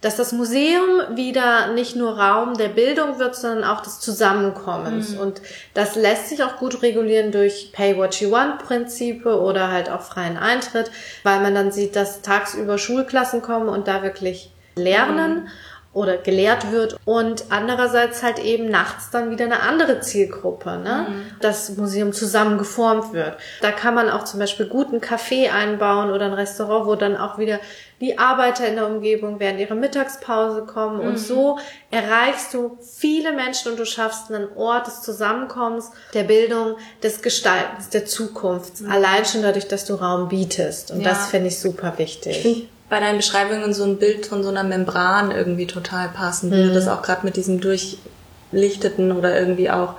dass 0.00 0.16
das 0.16 0.32
Museum 0.32 0.88
wieder 1.14 1.72
nicht 1.74 1.94
nur 1.94 2.18
Raum 2.18 2.56
der 2.56 2.68
Bildung 2.68 3.18
wird, 3.18 3.36
sondern 3.36 3.64
auch 3.64 3.82
des 3.82 4.00
Zusammenkommens. 4.00 5.10
Mhm. 5.10 5.20
Und 5.20 5.42
das 5.74 5.94
lässt 5.94 6.28
sich 6.28 6.42
auch 6.42 6.56
gut 6.56 6.82
regulieren 6.82 7.32
durch 7.32 7.70
Pay 7.72 7.98
What 7.98 8.20
You 8.20 8.30
Want 8.30 8.58
Prinzipe 8.58 9.40
oder 9.40 9.70
halt 9.70 9.90
auch 9.90 10.00
freien 10.00 10.38
Eintritt, 10.38 10.90
weil 11.22 11.40
man 11.40 11.54
dann 11.54 11.70
sieht, 11.70 11.96
dass 11.96 12.22
tagsüber 12.22 12.78
Schulklassen 12.78 13.42
kommen 13.42 13.68
und 13.68 13.88
da 13.88 14.02
wirklich 14.02 14.52
lernen. 14.76 15.44
Mhm 15.44 15.48
oder 15.92 16.18
gelehrt 16.18 16.70
wird 16.70 16.96
und 17.04 17.46
andererseits 17.50 18.22
halt 18.22 18.38
eben 18.38 18.70
nachts 18.70 19.10
dann 19.10 19.30
wieder 19.30 19.44
eine 19.46 19.60
andere 19.60 20.00
Zielgruppe, 20.00 20.78
ne? 20.78 21.06
Mhm. 21.08 21.22
Das 21.40 21.70
Museum 21.70 22.12
zusammen 22.12 22.58
geformt 22.58 23.12
wird. 23.12 23.36
Da 23.60 23.72
kann 23.72 23.94
man 23.94 24.08
auch 24.08 24.24
zum 24.24 24.38
Beispiel 24.38 24.66
guten 24.66 25.00
Kaffee 25.00 25.48
einbauen 25.48 26.12
oder 26.12 26.26
ein 26.26 26.32
Restaurant, 26.32 26.86
wo 26.86 26.94
dann 26.94 27.16
auch 27.16 27.38
wieder 27.38 27.58
die 28.00 28.18
Arbeiter 28.18 28.68
in 28.68 28.76
der 28.76 28.86
Umgebung 28.86 29.40
während 29.40 29.58
ihrer 29.58 29.74
Mittagspause 29.74 30.62
kommen 30.62 31.00
mhm. 31.00 31.08
und 31.08 31.18
so 31.18 31.58
erreichst 31.90 32.54
du 32.54 32.78
viele 32.80 33.32
Menschen 33.32 33.72
und 33.72 33.78
du 33.78 33.84
schaffst 33.84 34.32
einen 34.32 34.48
Ort 34.56 34.86
des 34.86 35.02
Zusammenkommens, 35.02 35.90
der 36.14 36.22
Bildung, 36.22 36.76
des 37.02 37.20
Gestaltens, 37.20 37.90
der 37.90 38.06
Zukunft. 38.06 38.80
Mhm. 38.80 38.92
Allein 38.92 39.24
schon 39.24 39.42
dadurch, 39.42 39.66
dass 39.66 39.86
du 39.86 39.94
Raum 39.94 40.28
bietest 40.28 40.92
und 40.92 41.00
ja. 41.00 41.08
das 41.08 41.28
finde 41.28 41.48
ich 41.48 41.58
super 41.58 41.94
wichtig 41.98 42.68
bei 42.90 43.00
deinen 43.00 43.18
Beschreibungen 43.18 43.72
so 43.72 43.84
ein 43.84 43.98
Bild 43.98 44.26
von 44.26 44.42
so 44.42 44.48
einer 44.50 44.64
Membran 44.64 45.30
irgendwie 45.30 45.66
total 45.66 46.08
passend, 46.08 46.52
wie 46.52 46.62
mhm. 46.62 46.68
du 46.68 46.74
das 46.74 46.88
auch 46.88 47.02
gerade 47.02 47.24
mit 47.24 47.36
diesem 47.36 47.60
durchlichteten 47.60 49.12
oder 49.12 49.38
irgendwie 49.38 49.70
auch 49.70 49.94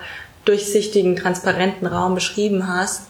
durchsichtigen, 0.45 1.15
transparenten 1.15 1.87
Raum 1.87 2.13
beschrieben 2.13 2.67
hast. 2.67 3.03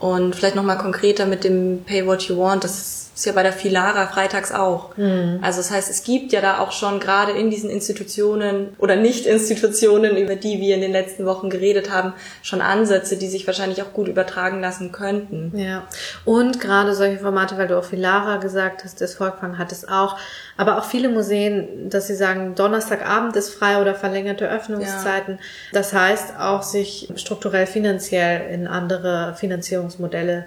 Und 0.00 0.34
vielleicht 0.34 0.56
nochmal 0.56 0.78
konkreter 0.78 1.26
mit 1.26 1.44
dem 1.44 1.84
Pay 1.84 2.06
What 2.06 2.22
You 2.22 2.38
Want, 2.38 2.64
das 2.64 3.07
ist 3.18 3.26
ist 3.26 3.26
ja 3.26 3.32
bei 3.32 3.42
der 3.42 3.52
Filara 3.52 4.06
freitags 4.06 4.52
auch. 4.52 4.96
Mhm. 4.96 5.40
Also 5.42 5.58
das 5.58 5.72
heißt, 5.72 5.90
es 5.90 6.04
gibt 6.04 6.30
ja 6.30 6.40
da 6.40 6.60
auch 6.60 6.70
schon 6.70 7.00
gerade 7.00 7.32
in 7.32 7.50
diesen 7.50 7.68
Institutionen 7.68 8.76
oder 8.78 8.94
Nicht-Institutionen, 8.94 10.16
über 10.16 10.36
die 10.36 10.60
wir 10.60 10.76
in 10.76 10.80
den 10.80 10.92
letzten 10.92 11.26
Wochen 11.26 11.50
geredet 11.50 11.90
haben, 11.90 12.14
schon 12.42 12.60
Ansätze, 12.60 13.16
die 13.16 13.26
sich 13.26 13.44
wahrscheinlich 13.48 13.82
auch 13.82 13.92
gut 13.92 14.06
übertragen 14.06 14.60
lassen 14.60 14.92
könnten. 14.92 15.52
Ja. 15.58 15.82
Und 16.24 16.60
gerade 16.60 16.94
solche 16.94 17.18
Formate, 17.18 17.58
weil 17.58 17.66
du 17.66 17.76
auch 17.76 17.84
Filara 17.84 18.36
gesagt 18.36 18.84
hast, 18.84 19.00
das 19.00 19.14
Volkfang 19.14 19.58
hat 19.58 19.72
es 19.72 19.88
auch, 19.88 20.16
aber 20.56 20.78
auch 20.78 20.84
viele 20.84 21.08
Museen, 21.08 21.90
dass 21.90 22.06
sie 22.06 22.14
sagen, 22.14 22.54
Donnerstagabend 22.54 23.34
ist 23.34 23.50
frei 23.50 23.80
oder 23.80 23.96
verlängerte 23.96 24.48
Öffnungszeiten. 24.48 25.34
Ja. 25.34 25.40
Das 25.72 25.92
heißt 25.92 26.38
auch, 26.38 26.62
sich 26.62 27.08
strukturell 27.16 27.66
finanziell 27.66 28.52
in 28.52 28.68
andere 28.68 29.34
Finanzierungsmodelle 29.36 30.46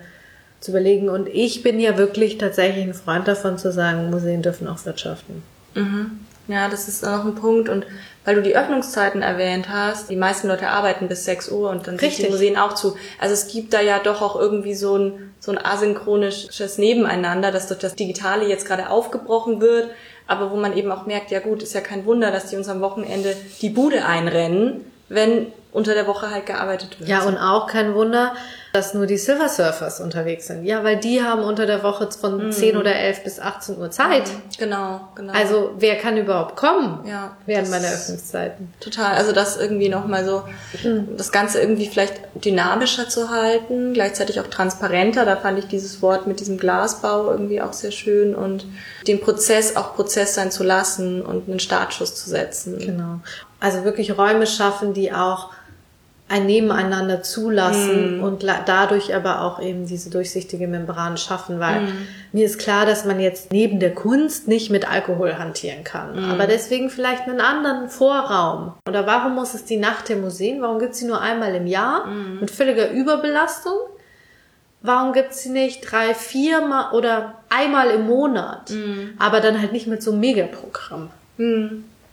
zu 0.62 0.72
überlegen. 0.72 1.10
Und 1.10 1.27
ich 1.27 1.63
bin 1.63 1.80
ja 1.80 1.98
wirklich 1.98 2.38
tatsächlich 2.38 2.86
ein 2.86 2.94
Freund 2.94 3.27
davon 3.27 3.58
zu 3.58 3.72
sagen, 3.72 4.10
Museen 4.10 4.41
dürfen 4.41 4.68
auch 4.68 4.86
wirtschaften. 4.86 5.44
Mhm. 5.75 6.20
Ja, 6.48 6.70
das 6.70 6.88
ist 6.88 7.03
noch 7.03 7.25
ein 7.25 7.36
Punkt. 7.36 7.70
Und 7.70 7.86
weil 8.24 8.36
du 8.36 8.41
die 8.41 8.56
Öffnungszeiten 8.56 9.22
erwähnt 9.22 9.70
hast, 9.70 10.10
die 10.10 10.15
meisten 10.15 10.48
Leute 10.48 10.70
arbeiten 10.70 11.08
bis 11.08 11.25
6 11.25 11.50
Uhr 11.50 11.70
und 11.70 11.88
dann 11.88 11.98
sind 11.98 12.18
die 12.18 12.30
Museen 12.30 12.58
auch 12.58 12.74
zu. 12.74 12.96
Also 13.20 13.34
es 13.34 13.48
gibt 13.48 13.74
da 13.74 13.82
ja 13.82 14.00
doch 14.00 14.22
auch 14.22 14.39
irgendwie 14.39 14.75
so 14.75 14.98
ein, 14.98 15.34
so 15.39 15.51
ein 15.51 15.58
asynchronisches 15.58 16.77
Nebeneinander, 16.77 17.51
das 17.51 17.68
durch 17.68 17.80
das 17.80 17.96
Digitale 17.96 18.48
jetzt 18.48 18.68
gerade 18.68 18.89
aufgebrochen 18.89 19.60
wird, 19.60 19.89
aber 20.27 20.51
wo 20.51 20.56
man 20.56 20.77
eben 20.77 20.91
auch 20.91 21.08
merkt, 21.08 21.32
ja 21.32 21.39
gut, 21.39 21.63
ist 21.63 21.74
ja 21.74 21.82
kein 21.82 22.06
Wunder, 22.06 22.32
dass 22.32 22.48
die 22.48 22.58
uns 22.58 22.70
am 22.70 22.82
Wochenende 22.82 23.36
die 23.62 23.70
Bude 23.70 24.06
einrennen, 24.06 24.86
wenn 25.10 25.48
unter 25.72 25.94
der 25.94 26.06
Woche 26.06 26.30
halt 26.30 26.46
gearbeitet 26.46 27.00
wird. 27.00 27.10
Ja, 27.10 27.24
und 27.24 27.38
auch 27.38 27.68
kein 27.68 27.96
Wunder, 27.96 28.34
dass 28.74 28.94
nur 28.94 29.06
die 29.06 29.18
Silver 29.18 29.48
Surfers 29.48 30.00
unterwegs 30.00 30.48
sind. 30.48 30.66
Ja, 30.66 30.84
weil 30.84 30.98
die 30.98 31.24
haben 31.24 31.44
unter 31.44 31.66
der 31.66 31.82
Woche 31.84 32.10
von 32.12 32.50
mm. 32.50 32.51
10 32.51 32.78
oder 32.78 32.96
11 32.96 33.24
bis 33.24 33.40
18 33.40 33.78
Uhr 33.78 33.90
Zeit. 33.90 34.28
Mhm. 34.28 34.42
Genau, 34.58 35.01
genau. 35.16 35.34
Also 35.34 35.72
wer 35.78 35.98
kann 35.98 36.18
überhaupt 36.18 36.56
kommen 36.58 37.06
ja, 37.06 37.36
während 37.46 37.70
meiner 37.70 37.88
Öffnungszeiten? 37.88 38.74
Total. 38.80 39.16
Also 39.16 39.32
das 39.32 39.58
irgendwie 39.58 39.90
nochmal 39.90 40.25
so, 40.25 40.44
mm. 40.88 41.18
das 41.18 41.32
Ganze 41.32 41.62
irgendwie 41.62 41.88
vielleicht 41.88 42.16
dynamischer 42.36 43.08
zu 43.08 43.30
halten, 43.30 43.94
gleichzeitig 43.94 44.40
auch 44.42 44.48
transparenter. 44.48 45.25
Da 45.25 45.38
fand 45.38 45.60
ich 45.60 45.68
dieses 45.68 46.01
Wort 46.01 46.28
mit 46.28 46.42
diesem 46.42 46.58
Glasbau 46.58 47.32
irgendwie 47.32 47.62
auch 47.62 47.74
sehr 47.74 47.92
schön 47.92 48.36
und 48.36 48.66
den 49.08 49.22
Prozess 49.22 49.75
auch 49.78 49.96
Prozess 49.96 50.36
sein 50.36 50.51
zu 50.51 50.63
lassen 50.63 51.22
und 51.22 51.50
einen 51.50 51.60
Startschuss 51.60 52.16
zu 52.16 52.30
setzen. 52.30 52.78
Genau. 52.78 53.20
Also 53.62 53.84
wirklich 53.84 54.18
Räume 54.18 54.48
schaffen, 54.48 54.94
die 54.94 55.13
auch 55.13 55.51
ein 56.31 56.45
Nebeneinander 56.45 57.21
zulassen 57.21 58.19
mm. 58.19 58.23
und 58.23 58.43
dadurch 58.65 59.13
aber 59.13 59.41
auch 59.41 59.61
eben 59.61 59.85
diese 59.85 60.09
durchsichtige 60.09 60.65
Membran 60.67 61.17
schaffen, 61.17 61.59
weil 61.59 61.81
mm. 61.81 62.07
mir 62.31 62.45
ist 62.45 62.57
klar, 62.57 62.85
dass 62.85 63.03
man 63.03 63.19
jetzt 63.19 63.51
neben 63.51 63.81
der 63.81 63.93
Kunst 63.93 64.47
nicht 64.47 64.71
mit 64.71 64.89
Alkohol 64.89 65.38
hantieren 65.38 65.83
kann, 65.83 66.15
mm. 66.15 66.31
aber 66.31 66.47
deswegen 66.47 66.89
vielleicht 66.89 67.23
einen 67.23 67.41
anderen 67.41 67.89
Vorraum. 67.89 68.73
Oder 68.88 69.05
warum 69.05 69.35
muss 69.35 69.53
es 69.53 69.65
die 69.65 69.75
Nacht 69.75 70.07
der 70.07 70.15
Museen? 70.15 70.61
Warum 70.61 70.79
gibt's 70.79 71.00
sie 71.00 71.05
nur 71.05 71.19
einmal 71.19 71.53
im 71.53 71.67
Jahr 71.67 72.07
mit 72.39 72.50
völliger 72.50 72.89
Überbelastung? 72.91 73.73
Warum 74.81 75.11
gibt's 75.11 75.43
sie 75.43 75.50
nicht 75.50 75.81
drei, 75.81 76.13
viermal 76.13 76.93
oder 76.93 77.35
einmal 77.50 77.89
im 77.89 78.07
Monat, 78.07 78.73
aber 79.19 79.41
dann 79.41 79.59
halt 79.59 79.73
nicht 79.73 79.88
mit 79.88 80.01
so 80.01 80.11
einem 80.11 80.21
Megaprogramm? 80.21 81.09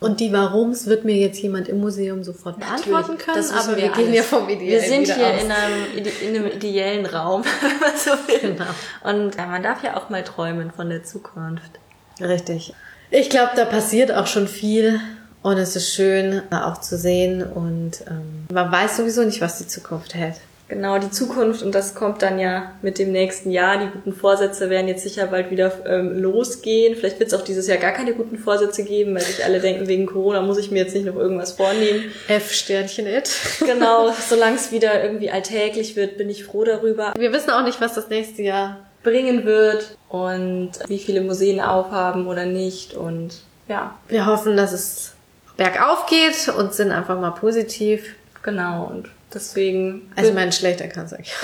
Und 0.00 0.20
die 0.20 0.32
Warums 0.32 0.86
wird 0.86 1.04
mir 1.04 1.16
jetzt 1.16 1.40
jemand 1.40 1.68
im 1.68 1.80
Museum 1.80 2.22
sofort 2.22 2.60
beantworten 2.60 3.18
können, 3.18 3.36
das 3.36 3.50
aber 3.50 3.76
wir, 3.76 3.84
wir 3.84 3.90
gehen 3.90 4.14
ja 4.14 4.22
vom 4.22 4.48
Ideellen 4.48 4.70
Wir 4.70 4.80
sind 4.80 5.06
hier 5.06 5.26
aus. 5.26 5.42
in 5.42 5.50
einem, 5.50 6.08
in 6.22 6.36
einem 6.36 6.46
ideellen 6.46 7.06
Raum, 7.06 7.42
wenn 7.60 7.80
man 7.80 7.96
so 7.96 8.10
will. 8.28 8.52
Genau. 8.52 8.70
Und 9.02 9.34
ja, 9.34 9.46
man 9.46 9.62
darf 9.62 9.82
ja 9.82 9.96
auch 9.96 10.08
mal 10.08 10.22
träumen 10.22 10.70
von 10.70 10.88
der 10.88 11.02
Zukunft. 11.02 11.80
Richtig. 12.20 12.74
Ich 13.10 13.28
glaube, 13.28 13.52
da 13.56 13.64
passiert 13.64 14.12
auch 14.12 14.28
schon 14.28 14.46
viel 14.46 15.00
und 15.42 15.56
es 15.56 15.74
ist 15.74 15.94
schön 15.94 16.42
auch 16.52 16.80
zu 16.80 16.96
sehen 16.96 17.42
und 17.42 18.02
ähm, 18.08 18.46
man 18.52 18.70
weiß 18.70 18.98
sowieso 18.98 19.24
nicht, 19.24 19.40
was 19.40 19.58
die 19.58 19.66
Zukunft 19.66 20.14
hält. 20.14 20.36
Genau, 20.68 20.98
die 20.98 21.10
Zukunft 21.10 21.62
und 21.62 21.74
das 21.74 21.94
kommt 21.94 22.20
dann 22.20 22.38
ja 22.38 22.72
mit 22.82 22.98
dem 22.98 23.10
nächsten 23.10 23.50
Jahr. 23.50 23.78
Die 23.78 23.90
guten 23.90 24.12
Vorsätze 24.12 24.68
werden 24.68 24.86
jetzt 24.86 25.02
sicher 25.02 25.26
bald 25.26 25.50
wieder 25.50 25.72
ähm, 25.86 26.20
losgehen. 26.20 26.94
Vielleicht 26.94 27.18
wird 27.18 27.32
es 27.32 27.38
auch 27.38 27.42
dieses 27.42 27.66
Jahr 27.66 27.78
gar 27.78 27.92
keine 27.92 28.12
guten 28.12 28.36
Vorsätze 28.36 28.84
geben, 28.84 29.14
weil 29.14 29.22
sich 29.22 29.42
alle 29.42 29.60
denken, 29.60 29.88
wegen 29.88 30.04
Corona 30.04 30.42
muss 30.42 30.58
ich 30.58 30.70
mir 30.70 30.82
jetzt 30.82 30.94
nicht 30.94 31.06
noch 31.06 31.16
irgendwas 31.16 31.52
vornehmen. 31.52 32.12
F-Sternchen 32.28 33.06
it. 33.06 33.30
Genau, 33.60 34.12
solange 34.28 34.56
es 34.56 34.70
wieder 34.70 35.02
irgendwie 35.02 35.30
alltäglich 35.30 35.96
wird, 35.96 36.18
bin 36.18 36.28
ich 36.28 36.44
froh 36.44 36.64
darüber. 36.64 37.14
Wir 37.16 37.32
wissen 37.32 37.50
auch 37.50 37.64
nicht, 37.64 37.80
was 37.80 37.94
das 37.94 38.08
nächste 38.08 38.42
Jahr 38.42 38.78
bringen 39.02 39.46
wird 39.46 39.96
und 40.08 40.72
wie 40.86 40.98
viele 40.98 41.22
Museen 41.22 41.60
aufhaben 41.60 42.26
oder 42.26 42.44
nicht 42.44 42.94
und 42.94 43.40
ja. 43.68 43.94
Wir 44.08 44.26
hoffen, 44.26 44.56
dass 44.56 44.72
es 44.72 45.12
bergauf 45.56 46.06
geht 46.06 46.48
und 46.56 46.74
sind 46.74 46.90
einfach 46.90 47.18
mal 47.18 47.30
positiv. 47.30 48.14
Genau 48.42 48.86
und 48.86 49.10
Deswegen. 49.32 50.10
Also 50.16 50.32
mein 50.32 50.52
schlechter 50.52 50.88
kann 50.88 51.06
es 51.06 51.12
eigentlich. 51.12 51.34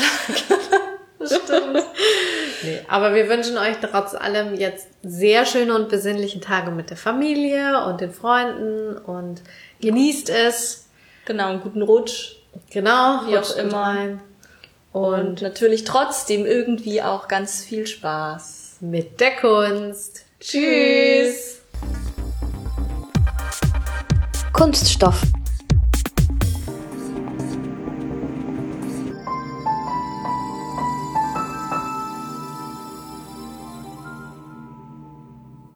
Stimmt. 1.26 1.82
nee, 2.62 2.80
aber 2.88 3.14
wir 3.14 3.28
wünschen 3.28 3.56
euch 3.56 3.76
trotz 3.80 4.14
allem 4.14 4.54
jetzt 4.54 4.88
sehr 5.02 5.46
schöne 5.46 5.74
und 5.74 5.88
besinnliche 5.88 6.40
Tage 6.40 6.70
mit 6.70 6.90
der 6.90 6.96
Familie 6.96 7.84
und 7.86 8.00
den 8.00 8.12
Freunden 8.12 8.96
und 8.96 9.42
genießt 9.80 10.30
es. 10.30 10.86
Genau, 11.24 11.48
einen 11.48 11.60
guten 11.60 11.82
Rutsch. 11.82 12.36
Genau, 12.70 13.22
wie 13.26 13.38
auch 13.38 13.56
immer. 13.56 14.18
Und, 14.92 15.14
und 15.14 15.42
natürlich 15.42 15.84
trotzdem 15.84 16.46
irgendwie 16.46 17.02
auch 17.02 17.26
ganz 17.28 17.64
viel 17.64 17.86
Spaß. 17.86 18.76
Mit 18.80 19.20
der 19.20 19.36
Kunst. 19.36 20.24
Tschüss. 20.40 21.60
Kunststoff 24.52 25.22